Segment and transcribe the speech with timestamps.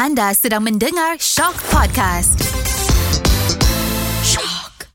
[0.00, 2.40] Anda sedang mendengar Shock Podcast.
[4.24, 4.88] Shock.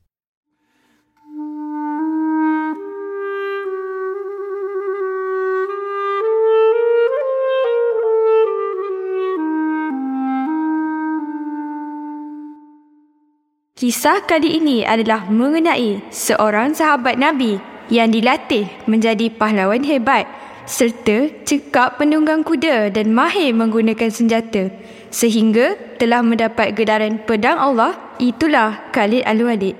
[13.78, 17.62] Kisah kali ini adalah mengenai seorang sahabat Nabi
[17.94, 20.26] yang dilatih menjadi pahlawan hebat
[20.66, 24.68] serta cekap penunggang kuda dan mahir menggunakan senjata
[25.14, 29.78] sehingga telah mendapat gedaran pedang Allah itulah Khalid Al-Walid.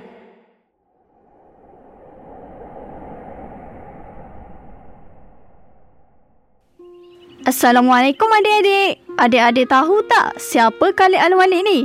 [7.46, 9.02] Assalamualaikum adik-adik.
[9.22, 11.78] Adik-adik tahu tak siapa Khalid Al-Walid ni?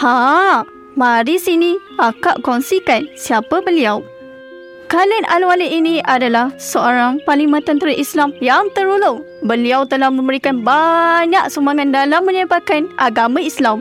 [0.00, 0.64] Ha,
[0.96, 4.11] mari sini akak kongsikan siapa beliau.
[4.92, 9.24] Khalid Al-Walid ini adalah seorang panglima tentera Islam yang terulung.
[9.40, 13.80] Beliau telah memberikan banyak sumbangan dalam menyebarkan agama Islam.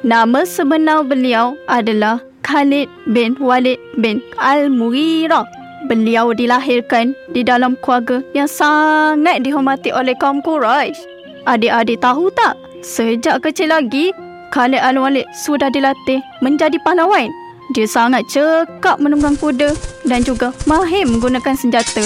[0.00, 5.44] Nama sebenar beliau adalah Khalid bin Walid bin Al-Mughirah.
[5.92, 10.96] Beliau dilahirkan di dalam keluarga yang sangat dihormati oleh kaum Quraisy.
[11.44, 12.56] Adik-adik tahu tak?
[12.80, 14.16] Sejak kecil lagi,
[14.48, 17.41] Khalid Al-Walid sudah dilatih menjadi pahlawan.
[17.72, 19.72] Dia sangat cekap menunggang kuda
[20.04, 22.04] dan juga mahir menggunakan senjata.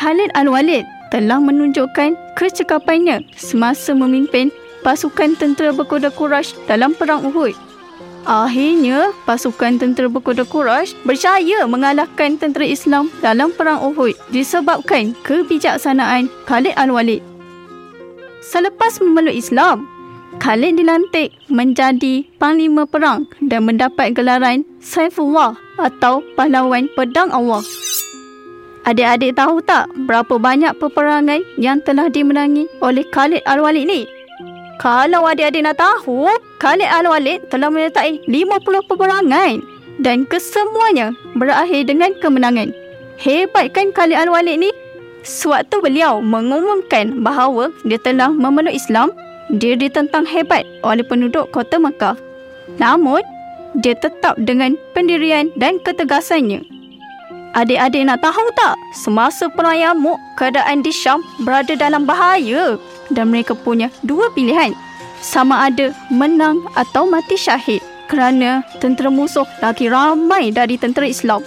[0.00, 4.48] Khalid Al-Walid telah menunjukkan kecekapannya semasa memimpin
[4.80, 7.52] pasukan tentera berkuda Quraisy dalam perang Uhud.
[8.28, 16.76] Akhirnya, pasukan tentera berkuda Quraisy berjaya mengalahkan tentera Islam dalam perang Uhud disebabkan kebijaksanaan Khalid
[16.80, 17.20] Al-Walid.
[18.40, 19.84] Selepas memeluk Islam,
[20.36, 27.64] Khalid dilantik menjadi panglima perang dan mendapat gelaran Saifullah atau pahlawan pedang Allah.
[28.84, 34.04] Adik-adik tahu tak berapa banyak peperangan yang telah dimenangi oleh Khalid Al-Walid ni?
[34.76, 36.28] Kalau adik-adik nak tahu,
[36.60, 39.64] Khalid Al-Walid telah menyertai 50 peperangan
[40.04, 42.76] dan kesemuanya berakhir dengan kemenangan.
[43.16, 44.70] Hebat kan Khalid Al-Walid ni?
[45.24, 49.12] Sewaktu beliau mengumumkan bahawa dia telah memeluk Islam,
[49.48, 52.16] dia ditentang hebat oleh penduduk kota Mekah.
[52.76, 53.24] Namun,
[53.80, 56.60] dia tetap dengan pendirian dan ketegasannya.
[57.56, 62.76] Adik-adik nak tahu tak, semasa perang Yamuk, keadaan di Syam berada dalam bahaya
[63.08, 64.76] dan mereka punya dua pilihan.
[65.24, 71.42] Sama ada menang atau mati syahid kerana tentera musuh lagi ramai dari tentera Islam.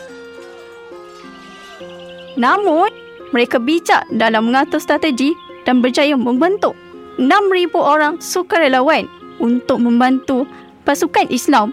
[2.36, 2.90] Namun,
[3.32, 5.32] mereka bijak dalam mengatur strategi
[5.64, 6.76] dan berjaya membentuk
[7.22, 9.06] 6,000 orang sukarelawan
[9.38, 10.50] untuk membantu
[10.84, 11.70] pasukan Islam.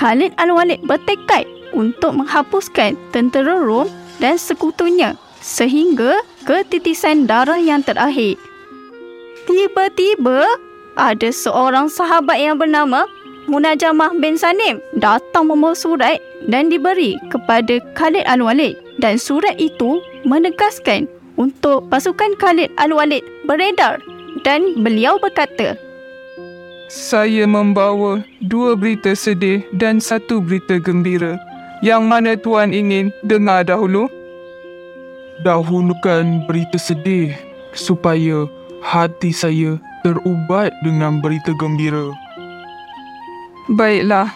[0.00, 1.44] Khalid Al-Walid bertekad
[1.76, 5.12] untuk menghapuskan tentera Rom dan sekutunya
[5.44, 8.40] sehingga ketitisan darah yang terakhir.
[9.44, 10.42] Tiba-tiba,
[10.96, 13.04] ada seorang sahabat yang bernama
[13.46, 16.18] Munajamah bin Sanim datang membawa surat
[16.50, 21.06] dan diberi kepada Khalid Al-Walid dan surat itu menegaskan
[21.38, 24.02] untuk pasukan Khalid Al-Walid beredar
[24.46, 25.74] dan beliau berkata,
[26.86, 31.34] Saya membawa dua berita sedih dan satu berita gembira.
[31.82, 34.06] Yang mana tuan ingin dengar dahulu?
[35.42, 37.34] Dahulukan berita sedih
[37.74, 38.46] supaya
[38.86, 42.14] hati saya terubat dengan berita gembira.
[43.74, 44.30] Baiklah,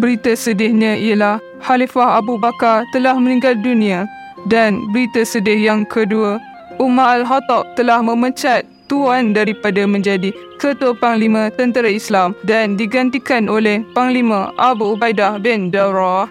[0.00, 4.08] berita sedihnya ialah Khalifah Abu Bakar telah meninggal dunia
[4.48, 6.40] dan berita sedih yang kedua,
[6.80, 14.50] Umar Al-Khattab telah memecat tuan daripada menjadi ketua Panglima Tentera Islam dan digantikan oleh Panglima
[14.58, 16.26] Abu Ubaidah bin Darrah.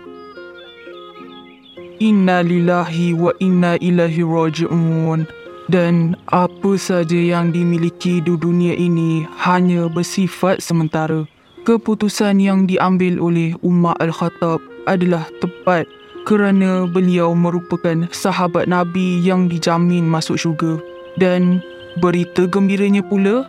[2.03, 5.23] Inna lillahi wa inna ilahi raji'un.
[5.69, 11.29] Dan apa saja yang dimiliki di dunia ini hanya bersifat sementara.
[11.61, 14.57] Keputusan yang diambil oleh Umar Al-Khattab
[14.89, 15.85] adalah tepat
[16.25, 20.81] kerana beliau merupakan sahabat Nabi yang dijamin masuk syurga.
[21.21, 21.61] Dan
[21.99, 23.45] berita gembiranya pula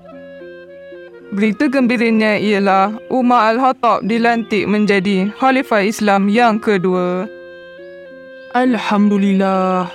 [1.30, 7.30] Berita gembiranya ialah Umar Al-Khattab dilantik menjadi Khalifah Islam yang kedua.
[8.50, 9.86] Alhamdulillah.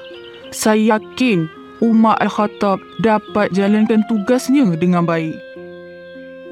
[0.56, 1.52] Saya yakin
[1.84, 5.36] Umar Al-Khattab dapat jalankan tugasnya dengan baik.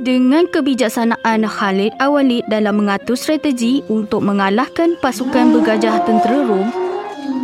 [0.03, 6.67] Dengan kebijaksanaan Khalid Al-Walid dalam mengatur strategi untuk mengalahkan pasukan bergajah tentera Rom,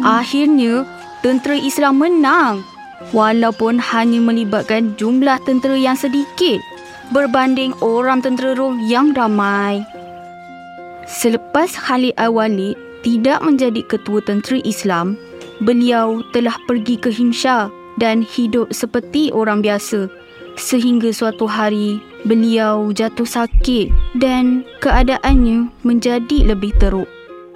[0.04, 0.84] akhirnya
[1.24, 2.68] tentera Islam menang
[3.12, 6.62] walaupun hanya melibatkan jumlah tentera yang sedikit
[7.10, 9.82] berbanding orang tentera Rom yang ramai.
[11.10, 15.18] Selepas Khalid Al-Walid tidak menjadi ketua tentera Islam,
[15.66, 20.08] beliau telah pergi ke Himsyah dan hidup seperti orang biasa.
[20.60, 27.08] sehingga suatu hari beliau jatuh sakit dan keadaannya menjadi lebih teruk.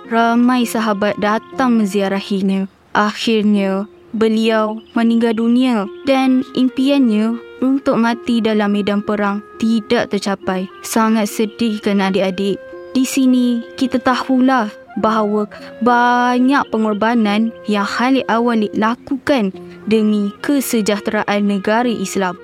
[0.08, 2.72] Ramai sahabat datang menziarahinya.
[2.96, 10.69] Akhirnya, beliau meninggal dunia dan impiannya untuk mati dalam medan perang tidak tercapai.
[10.86, 12.62] Sangat sedih kan adik-adik.
[12.94, 14.69] Di sini kita tahulah
[15.01, 15.50] bahawa
[15.81, 19.50] banyak pengorbanan yang Khalid Awalid lakukan
[19.89, 22.38] demi kesejahteraan negara Islam.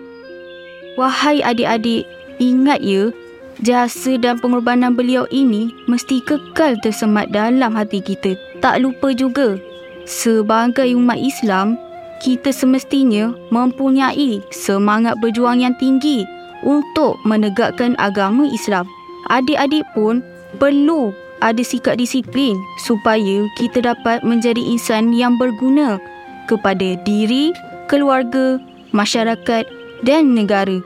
[0.98, 2.10] Wahai adik-adik,
[2.42, 3.14] ingat ya,
[3.62, 8.34] jasa dan pengorbanan beliau ini mesti kekal tersemat dalam hati kita.
[8.60, 9.62] Tak lupa juga
[10.10, 11.78] Sebagai umat Islam,
[12.18, 16.26] kita semestinya mempunyai semangat berjuang yang tinggi
[16.66, 18.90] untuk menegakkan agama Islam.
[19.30, 20.26] Adik-adik pun
[20.58, 21.14] perlu
[21.46, 22.58] ada sikap disiplin
[22.90, 26.02] supaya kita dapat menjadi insan yang berguna
[26.50, 27.54] kepada diri,
[27.86, 28.58] keluarga,
[28.90, 29.70] masyarakat
[30.02, 30.82] dan negara.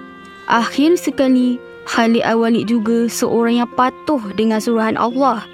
[0.51, 1.55] Akhir sekali,
[1.87, 5.47] Khalid Awalid juga seorang yang patuh dengan suruhan Allah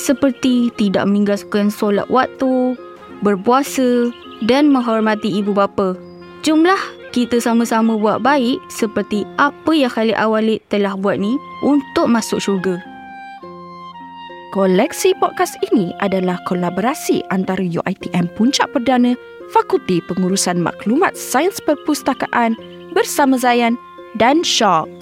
[0.00, 2.72] seperti tidak meninggalkan solat waktu,
[3.20, 4.12] berpuasa
[4.44, 5.96] dan menghormati ibu bapa.
[6.40, 6.78] Jumlah
[7.10, 12.80] kita sama-sama buat baik seperti apa yang Khalid Awalid telah buat ni untuk masuk syurga.
[14.50, 19.14] Koleksi podcast ini adalah kolaborasi antara UiTM Puncak Perdana,
[19.54, 22.58] Fakulti Pengurusan Maklumat Sains Perpustakaan
[22.90, 23.78] bersama Zayan
[24.18, 24.99] dan Shock.